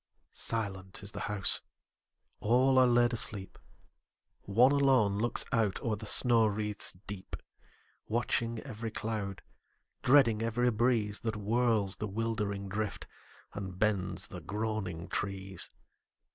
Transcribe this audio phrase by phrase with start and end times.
[0.33, 1.61] Silent is the house:
[2.39, 3.59] all are laid asleep:
[4.41, 7.35] One alone looks out o'er the snow wreaths deep,
[8.07, 9.43] Watching every cloud,
[10.01, 13.05] dreading every breeze That whirls the wildering drift,
[13.53, 15.69] and bends the groaning trees.